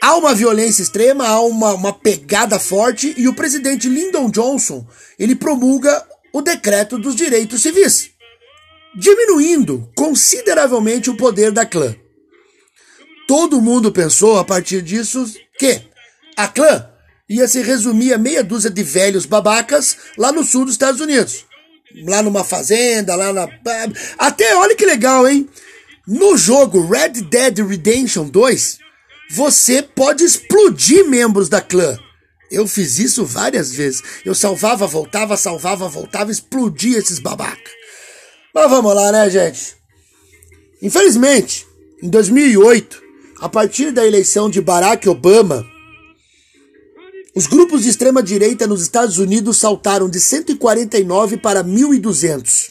Há 0.01 0.15
uma 0.15 0.34
violência 0.34 0.81
extrema, 0.81 1.27
há 1.27 1.39
uma, 1.41 1.75
uma 1.75 1.93
pegada 1.93 2.60
forte 2.60 3.13
e 3.15 3.27
o 3.27 3.36
presidente 3.36 3.88
Lyndon 3.88 4.31
Johnson 4.31 4.84
ele 5.20 5.36
promulga 5.36 6.03
o 6.34 6.41
decreto 6.41 6.98
dos 6.98 7.15
direitos 7.15 7.62
civis, 7.62 8.10
diminuindo 8.96 9.88
consideravelmente 9.96 11.12
o 11.12 11.15
poder 11.15 11.51
da 11.51 11.67
clã. 11.67 11.96
Todo 13.27 13.62
mundo 13.62 13.91
pensou 13.91 14.39
a 14.39 14.43
partir 14.43 14.81
disso 14.81 15.24
que 15.60 15.79
a 16.36 16.48
clã 16.48 16.89
ia 17.29 17.48
se 17.48 17.62
resumir 17.62 18.12
a 18.12 18.17
meia 18.17 18.43
dúzia 18.43 18.72
de 18.72 18.81
velhos 18.81 19.27
babacas 19.27 19.96
lá 20.17 20.31
no 20.31 20.43
sul 20.43 20.65
dos 20.65 20.74
Estados 20.74 21.00
Unidos. 21.00 21.46
Lá 22.05 22.24
numa 22.24 22.43
fazenda, 22.43 23.15
lá 23.15 23.31
na. 23.31 23.48
Até 24.17 24.55
olha 24.55 24.75
que 24.75 24.86
legal, 24.86 25.27
hein? 25.27 25.48
No 26.08 26.36
jogo 26.36 26.89
Red 26.89 27.22
Dead 27.29 27.60
Redemption 27.60 28.27
2, 28.27 28.79
você 29.33 29.81
pode 29.81 30.25
explodir 30.25 31.07
membros 31.07 31.47
da 31.47 31.61
clã. 31.61 31.97
Eu 32.51 32.67
fiz 32.67 33.00
isso 33.00 33.25
várias 33.25 33.71
vezes. 33.71 34.03
Eu 34.25 34.35
salvava, 34.35 34.85
voltava, 34.85 35.38
salvava, 35.38 35.88
voltava, 35.88 36.31
explodia 36.31 36.97
esses 36.97 37.17
babaca. 37.17 37.71
Mas 38.53 38.69
vamos 38.69 38.93
lá, 38.93 39.09
né, 39.09 39.29
gente? 39.29 39.77
Infelizmente, 40.81 41.65
em 42.03 42.09
2008, 42.09 43.01
a 43.39 43.47
partir 43.47 43.91
da 43.91 44.05
eleição 44.05 44.50
de 44.50 44.59
Barack 44.59 45.07
Obama, 45.07 45.65
os 47.33 47.47
grupos 47.47 47.83
de 47.83 47.89
extrema 47.89 48.21
direita 48.21 48.67
nos 48.67 48.81
Estados 48.81 49.17
Unidos 49.17 49.57
saltaram 49.57 50.09
de 50.09 50.19
149 50.19 51.38
para 51.38 51.63
1.200. 51.63 52.69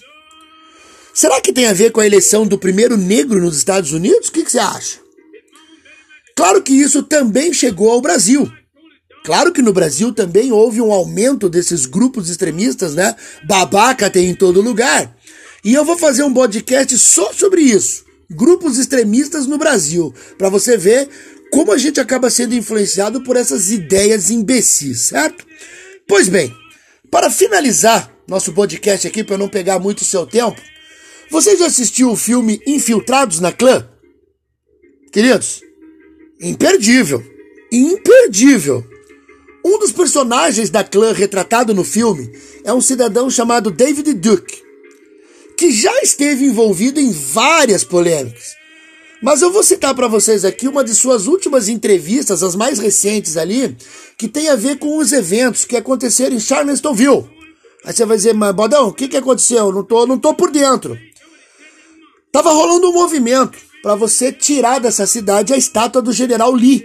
Será 1.14 1.40
que 1.40 1.54
tem 1.54 1.66
a 1.66 1.72
ver 1.72 1.90
com 1.90 2.00
a 2.00 2.06
eleição 2.06 2.46
do 2.46 2.58
primeiro 2.58 2.98
negro 2.98 3.40
nos 3.40 3.56
Estados 3.56 3.92
Unidos? 3.92 4.28
O 4.28 4.32
que, 4.32 4.44
que 4.44 4.52
você 4.52 4.58
acha? 4.58 4.99
Claro 6.40 6.62
que 6.62 6.72
isso 6.72 7.02
também 7.02 7.52
chegou 7.52 7.90
ao 7.90 8.00
Brasil. 8.00 8.50
Claro 9.26 9.52
que 9.52 9.60
no 9.60 9.74
Brasil 9.74 10.10
também 10.10 10.50
houve 10.50 10.80
um 10.80 10.90
aumento 10.90 11.50
desses 11.50 11.84
grupos 11.84 12.30
extremistas, 12.30 12.94
né? 12.94 13.14
Babaca 13.46 14.08
tem 14.08 14.30
em 14.30 14.34
todo 14.34 14.62
lugar. 14.62 15.14
E 15.62 15.74
eu 15.74 15.84
vou 15.84 15.98
fazer 15.98 16.22
um 16.22 16.32
podcast 16.32 16.96
só 16.98 17.30
sobre 17.34 17.60
isso. 17.60 18.06
Grupos 18.30 18.78
extremistas 18.78 19.46
no 19.46 19.58
Brasil, 19.58 20.14
para 20.38 20.48
você 20.48 20.78
ver 20.78 21.10
como 21.52 21.72
a 21.72 21.76
gente 21.76 22.00
acaba 22.00 22.30
sendo 22.30 22.54
influenciado 22.54 23.22
por 23.22 23.36
essas 23.36 23.70
ideias 23.70 24.30
imbecis, 24.30 25.08
certo? 25.08 25.46
Pois 26.08 26.26
bem, 26.26 26.50
para 27.10 27.28
finalizar 27.28 28.10
nosso 28.26 28.54
podcast 28.54 29.06
aqui, 29.06 29.22
para 29.22 29.36
não 29.36 29.46
pegar 29.46 29.78
muito 29.78 30.06
seu 30.06 30.26
tempo, 30.26 30.58
você 31.30 31.54
já 31.54 31.66
assistiu 31.66 32.10
o 32.10 32.16
filme 32.16 32.62
Infiltrados 32.66 33.40
na 33.40 33.52
Clã? 33.52 33.86
Queridos, 35.12 35.60
Imperdível. 36.40 37.22
Imperdível. 37.70 38.82
Um 39.62 39.78
dos 39.78 39.92
personagens 39.92 40.70
da 40.70 40.82
clã 40.82 41.12
retratado 41.12 41.74
no 41.74 41.84
filme 41.84 42.32
é 42.64 42.72
um 42.72 42.80
cidadão 42.80 43.28
chamado 43.28 43.70
David 43.70 44.14
Duke, 44.14 44.62
que 45.54 45.70
já 45.70 46.00
esteve 46.00 46.46
envolvido 46.46 46.98
em 46.98 47.12
várias 47.12 47.84
polêmicas. 47.84 48.56
Mas 49.22 49.42
eu 49.42 49.52
vou 49.52 49.62
citar 49.62 49.94
para 49.94 50.08
vocês 50.08 50.46
aqui 50.46 50.66
uma 50.66 50.82
de 50.82 50.94
suas 50.94 51.26
últimas 51.26 51.68
entrevistas, 51.68 52.42
as 52.42 52.56
mais 52.56 52.78
recentes 52.78 53.36
ali, 53.36 53.76
que 54.16 54.26
tem 54.26 54.48
a 54.48 54.56
ver 54.56 54.78
com 54.78 54.96
os 54.96 55.12
eventos 55.12 55.66
que 55.66 55.76
aconteceram 55.76 56.34
em 56.34 56.40
Charlestonville. 56.40 57.28
Aí 57.84 57.92
você 57.92 58.06
vai 58.06 58.16
dizer, 58.16 58.32
mas 58.32 58.54
Bodão, 58.54 58.88
o 58.88 58.94
que, 58.94 59.08
que 59.08 59.16
aconteceu? 59.18 59.70
Não 59.70 59.84
tô, 59.84 60.06
não 60.06 60.18
tô 60.18 60.32
por 60.32 60.50
dentro. 60.50 60.98
Tava 62.32 62.50
rolando 62.50 62.88
um 62.88 62.94
movimento 62.94 63.69
para 63.82 63.94
você 63.94 64.32
tirar 64.32 64.78
dessa 64.78 65.06
cidade 65.06 65.52
a 65.52 65.56
estátua 65.56 66.02
do 66.02 66.12
general 66.12 66.52
Lee, 66.52 66.84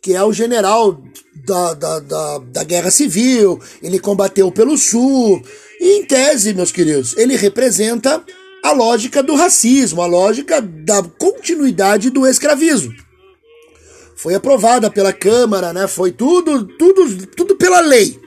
que 0.00 0.14
é 0.14 0.22
o 0.22 0.32
general 0.32 1.02
da, 1.44 1.74
da, 1.74 1.98
da, 2.00 2.38
da 2.38 2.64
Guerra 2.64 2.90
Civil, 2.90 3.60
ele 3.82 3.98
combateu 3.98 4.50
pelo 4.52 4.78
Sul, 4.78 5.42
e 5.80 5.98
em 5.98 6.04
tese, 6.04 6.54
meus 6.54 6.72
queridos, 6.72 7.16
ele 7.16 7.36
representa 7.36 8.24
a 8.62 8.72
lógica 8.72 9.22
do 9.22 9.34
racismo, 9.34 10.02
a 10.02 10.06
lógica 10.06 10.60
da 10.60 11.02
continuidade 11.02 12.10
do 12.10 12.26
escravismo. 12.26 12.94
Foi 14.16 14.34
aprovada 14.34 14.90
pela 14.90 15.12
Câmara, 15.12 15.72
né? 15.72 15.86
Foi 15.86 16.10
tudo, 16.10 16.64
tudo, 16.64 17.26
tudo 17.28 17.56
pela 17.56 17.80
lei. 17.80 18.18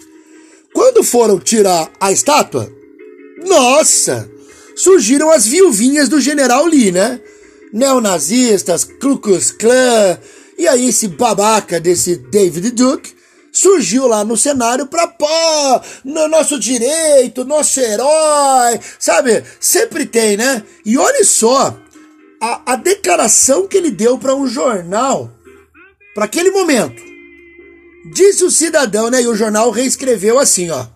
Quando 0.72 1.04
foram 1.04 1.40
tirar 1.40 1.92
a 2.00 2.12
estátua, 2.12 2.72
nossa, 3.46 4.30
surgiram 4.76 5.32
as 5.32 5.48
viuvinhas 5.48 6.08
do 6.08 6.22
general 6.22 6.66
Lee, 6.66 6.92
né? 6.92 7.20
Neonazistas, 7.74 8.84
Ku 8.84 9.18
Klux 9.18 9.52
Klan, 9.52 10.18
e 10.58 10.68
aí 10.68 10.90
esse 10.90 11.08
babaca 11.08 11.80
desse 11.80 12.16
David 12.16 12.72
Duke 12.72 13.16
surgiu 13.52 14.08
lá 14.08 14.24
no 14.24 14.38
cenário 14.38 14.88
para 14.88 15.08
pô, 15.08 15.28
no 16.04 16.28
nosso 16.28 16.60
direito, 16.60 17.46
nosso 17.46 17.80
herói, 17.80 18.80
sabe? 19.00 19.44
Sempre 19.60 20.06
tem, 20.06 20.38
né? 20.38 20.64
E 20.86 20.98
olha 20.98 21.24
só 21.24 21.78
a, 22.42 22.74
a 22.74 22.76
declaração 22.76 23.68
que 23.68 23.78
ele 23.78 23.92
deu 23.92 24.18
para 24.18 24.36
um 24.36 24.48
jornal 24.48 25.32
para 26.14 26.26
aquele 26.26 26.52
momento. 26.52 27.02
Disse 28.14 28.44
o 28.44 28.52
cidadão, 28.52 29.10
né? 29.10 29.22
E 29.22 29.28
o 29.28 29.36
jornal 29.36 29.72
reescreveu 29.72 30.40
assim, 30.40 30.70
ó. 30.70 30.88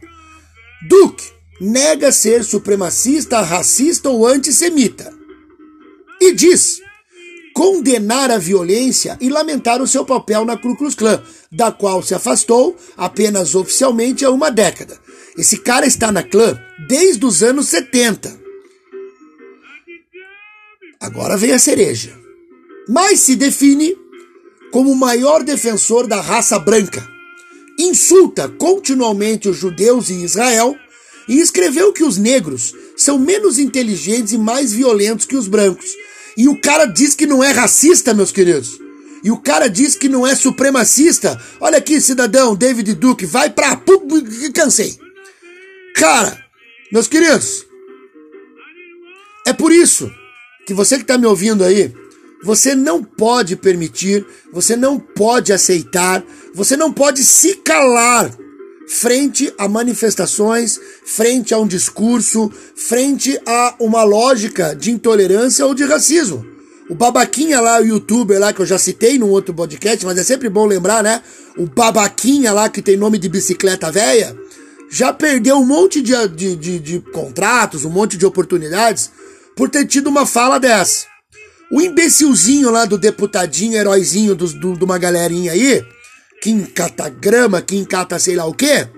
Duque 0.88 1.32
nega 1.62 2.12
ser 2.12 2.44
supremacista, 2.44 3.42
racista 3.42 4.10
ou 4.10 4.25
antissemita. 4.25 5.23
E 6.22 6.34
diz 6.34 6.82
condenar 7.53 8.32
a 8.32 8.38
violência 8.38 9.17
e 9.22 9.29
lamentar 9.29 9.82
o 9.82 9.88
seu 9.88 10.03
papel 10.03 10.43
na 10.43 10.58
Ku 10.58 10.75
Klux 10.75 10.96
Klan, 10.96 11.22
da 11.51 11.72
qual 11.72 12.01
se 12.01 12.15
afastou 12.15 12.75
apenas 12.98 13.53
oficialmente 13.53 14.25
há 14.25 14.32
uma 14.32 14.50
década. 14.50 15.00
Esse 15.38 15.58
cara 15.58 15.86
está 15.86 16.12
na 16.12 16.24
clã 16.24 16.60
desde 16.88 17.25
os 17.25 17.43
anos 17.43 17.67
70. 17.70 18.39
Agora 21.00 21.38
vem 21.38 21.51
a 21.51 21.60
cereja. 21.60 22.17
Mas 22.88 23.20
se 23.20 23.36
define 23.36 23.96
como 24.72 24.91
o 24.91 24.96
maior 24.96 25.43
defensor 25.43 26.08
da 26.08 26.20
raça 26.20 26.58
branca. 26.58 27.08
Insulta 27.77 28.50
continuamente 28.50 29.48
os 29.48 29.58
judeus 29.58 30.10
e 30.10 30.24
Israel 30.24 30.75
e 31.27 31.39
escreveu 31.39 31.93
que 31.93 32.03
os 32.03 32.17
negros 32.17 32.74
são 32.96 33.17
menos 33.17 33.58
inteligentes 33.60 34.34
e 34.34 34.38
mais 34.38 34.74
violentos 34.74 35.25
que 35.25 35.36
os 35.36 35.48
brancos. 35.48 36.02
E 36.38 36.48
o 36.48 36.60
cara 36.60 36.86
diz 36.86 37.16
que 37.16 37.25
não 37.25 37.44
é 37.44 37.52
racista, 37.52 38.13
meus 38.13 38.32
queridos. 38.32 38.80
E 39.24 39.32
o 39.32 39.38
cara 39.38 39.70
diz 39.70 39.96
que 39.96 40.10
não 40.10 40.28
é 40.28 40.36
supremacista. 40.36 41.40
Olha 41.60 41.78
aqui, 41.78 42.02
cidadão 42.02 42.56
David 42.56 42.94
Duke, 42.96 43.25
vai 43.25 43.50
pra 43.50 43.80
cansei. 44.54 44.98
Cara, 45.96 46.44
meus 46.92 47.08
queridos, 47.08 47.66
é 49.46 49.54
por 49.54 49.72
isso 49.72 50.12
que 50.66 50.74
você 50.74 50.96
que 50.96 51.04
está 51.04 51.18
me 51.18 51.25
ouvindo 51.25 51.63
aí, 51.63 51.94
você 52.44 52.75
não 52.75 53.04
pode 53.04 53.56
permitir, 53.56 54.25
você 54.52 54.75
não 54.75 55.00
pode 55.00 55.54
aceitar, 55.54 56.24
você 56.54 56.75
não 56.75 56.92
pode 56.92 57.24
se 57.24 57.56
calar 57.56 58.30
frente 58.88 59.54
a 59.58 59.68
manifestações, 59.68 60.80
frente 61.06 61.54
a 61.54 61.60
um 61.60 61.68
discurso, 61.68 62.52
frente 62.75 63.40
a 63.46 63.75
uma 63.80 64.04
lógica 64.04 64.75
de 64.75 64.92
intolerância 64.92 65.66
ou 65.66 65.74
de 65.74 65.84
racismo. 65.84 66.46
O 66.90 66.96
babaquinha 66.96 67.62
lá, 67.62 67.80
o 67.80 67.86
youtuber 67.86 68.40
lá 68.40 68.52
que 68.52 68.62
eu 68.62 68.66
já 68.66 68.78
citei 68.78 69.18
num 69.18 69.30
outro 69.30 69.54
podcast, 69.54 70.06
mas 70.06 70.18
é 70.18 70.24
sempre 70.24 70.50
bom 70.50 70.66
lembrar, 70.66 71.02
né? 71.02 71.22
O 71.58 71.66
babaquinha 71.66 72.52
lá 72.52 72.68
que 72.68 72.82
tem 72.82 72.98
nome 72.98 73.18
de 73.18 73.30
bicicleta 73.30 73.90
velha, 73.90 74.36
já 74.90 75.13
perdeu 75.13 75.58
um 75.58 75.66
monte 75.66 76.02
de, 76.02 76.13
de, 76.28 76.56
de, 76.56 76.80
de 76.80 77.00
contratos, 77.00 77.86
um 77.86 77.90
monte 77.90 78.18
de 78.18 78.25
oportunidades 78.25 79.10
por 79.56 79.70
ter 79.70 79.86
tido 79.86 80.08
uma 80.08 80.25
fala 80.25 80.60
dessa. 80.60 81.06
O 81.72 81.82
imbecilzinho 81.82 82.70
lá 82.70 82.86
do 82.86 82.98
deputadinho, 82.98 83.75
heróizinho 83.75 84.36
do, 84.36 84.48
do, 84.48 84.78
de 84.78 84.84
uma 84.84 84.98
galerinha 85.00 85.54
aí, 85.54 85.84
que 86.44 86.50
encata 86.50 87.08
grama, 87.08 87.62
que 87.62 87.78
encata 87.78 88.20
sei 88.20 88.36
lá 88.36 88.46
o 88.46 88.54
quê, 88.54 88.90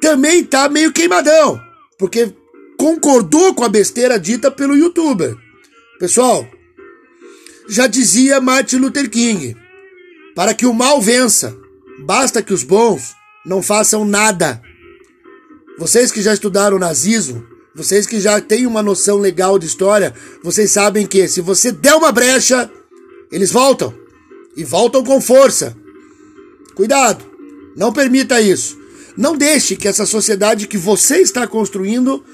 também 0.00 0.42
tá 0.42 0.68
meio 0.68 0.92
queimadão, 0.92 1.60
porque 1.96 2.34
concordou 2.76 3.54
com 3.54 3.62
a 3.62 3.68
besteira 3.68 4.18
dita 4.18 4.50
pelo 4.50 4.76
youtuber. 4.76 5.36
Pessoal, 6.00 6.44
já 7.68 7.86
dizia 7.86 8.40
Martin 8.40 8.78
Luther 8.78 9.08
King, 9.08 9.56
para 10.34 10.54
que 10.54 10.66
o 10.66 10.74
mal 10.74 11.00
vença, 11.00 11.56
basta 12.00 12.42
que 12.42 12.52
os 12.52 12.64
bons 12.64 13.14
não 13.46 13.62
façam 13.62 14.04
nada. 14.04 14.60
Vocês 15.78 16.10
que 16.10 16.20
já 16.20 16.34
estudaram 16.34 16.80
nazismo, 16.80 17.46
vocês 17.76 18.08
que 18.08 18.18
já 18.18 18.40
têm 18.40 18.66
uma 18.66 18.82
noção 18.82 19.18
legal 19.18 19.56
de 19.56 19.66
história, 19.66 20.12
vocês 20.42 20.72
sabem 20.72 21.06
que 21.06 21.28
se 21.28 21.40
você 21.40 21.70
der 21.70 21.94
uma 21.94 22.10
brecha, 22.10 22.68
eles 23.30 23.52
voltam. 23.52 23.94
E 24.56 24.64
voltam 24.64 25.04
com 25.04 25.20
força. 25.20 25.80
Cuidado, 26.74 27.24
não 27.76 27.92
permita 27.92 28.40
isso. 28.40 28.78
Não 29.16 29.36
deixe 29.36 29.76
que 29.76 29.88
essa 29.88 30.06
sociedade 30.06 30.66
que 30.66 30.78
você 30.78 31.18
está 31.18 31.46
construindo 31.46 32.24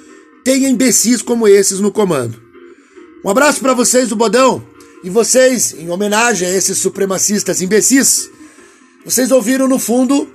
tenha 0.45 0.69
imbecis 0.69 1.23
como 1.23 1.49
esses 1.49 1.81
no 1.81 1.91
comando. 1.91 2.41
Um 3.25 3.31
abraço 3.31 3.61
para 3.61 3.75
vocês 3.75 4.09
do 4.09 4.17
Bodão. 4.17 4.65
E 5.03 5.11
vocês, 5.11 5.75
em 5.79 5.91
homenagem 5.91 6.49
a 6.49 6.55
esses 6.55 6.79
supremacistas 6.79 7.63
imbecis, 7.63 8.29
vocês 9.05 9.31
ouviram 9.31 9.69
no 9.69 9.79
fundo 9.79 10.29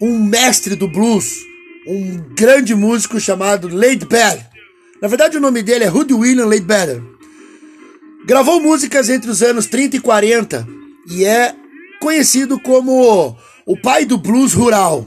um 0.00 0.22
mestre 0.22 0.76
do 0.76 0.86
blues, 0.86 1.44
um 1.86 2.16
grande 2.34 2.74
músico 2.74 3.18
chamado 3.18 3.68
Bell. 3.68 4.38
Na 5.02 5.08
verdade, 5.08 5.36
o 5.36 5.40
nome 5.40 5.62
dele 5.62 5.84
é 5.84 5.88
Rudy 5.88 6.14
William 6.14 6.48
Better. 6.48 7.02
Gravou 8.24 8.60
músicas 8.60 9.08
entre 9.08 9.30
os 9.30 9.42
anos 9.42 9.66
30 9.66 9.96
e 9.96 10.00
40 10.00 10.68
e 11.10 11.24
é 11.24 11.54
conhecido 12.00 12.58
como 12.60 13.36
o 13.66 13.80
pai 13.80 14.04
do 14.04 14.16
blues 14.16 14.52
rural. 14.52 15.06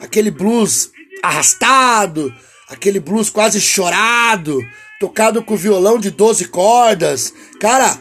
Aquele 0.00 0.30
blues 0.30 0.90
arrastado, 1.22 2.32
aquele 2.68 3.00
blues 3.00 3.30
quase 3.30 3.60
chorado, 3.60 4.58
tocado 5.00 5.42
com 5.42 5.56
violão 5.56 5.98
de 5.98 6.10
12 6.10 6.46
cordas. 6.46 7.32
Cara, 7.60 7.98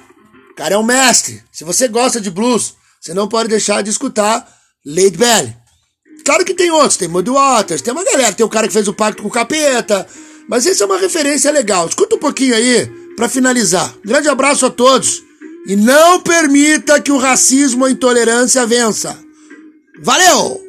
cara 0.55 0.75
é 0.75 0.77
um 0.77 0.83
mestre. 0.83 1.43
Se 1.51 1.63
você 1.63 1.87
gosta 1.87 2.21
de 2.21 2.29
blues, 2.29 2.75
você 2.99 3.13
não 3.13 3.27
pode 3.27 3.49
deixar 3.49 3.81
de 3.81 3.89
escutar 3.89 4.47
Lade 4.85 5.17
Belly. 5.17 5.55
Claro 6.25 6.43
que 6.43 6.53
tem 6.53 6.69
outros, 6.71 6.97
tem 6.97 7.07
Muddy 7.07 7.29
Waters, 7.29 7.81
tem 7.81 7.93
uma 7.93 8.03
galera, 8.03 8.33
tem 8.33 8.45
o 8.45 8.49
cara 8.49 8.67
que 8.67 8.73
fez 8.73 8.87
o 8.87 8.93
pacto 8.93 9.21
com 9.21 9.29
o 9.29 9.31
capeta, 9.31 10.05
mas 10.49 10.65
essa 10.65 10.83
é 10.83 10.85
uma 10.85 10.97
referência 10.97 11.51
legal. 11.51 11.87
Escuta 11.87 12.15
um 12.15 12.19
pouquinho 12.19 12.53
aí 12.53 12.85
para 13.15 13.29
finalizar. 13.29 13.93
Grande 14.03 14.27
abraço 14.27 14.65
a 14.65 14.69
todos 14.69 15.26
e 15.67 15.75
não 15.75 16.21
permita 16.21 16.99
que 17.01 17.11
o 17.11 17.17
racismo 17.17 17.81
ou 17.81 17.87
a 17.87 17.91
intolerância 17.91 18.65
vença. 18.65 19.19
Valeu! 19.99 20.66